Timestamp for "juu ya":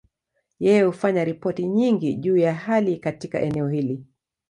2.15-2.53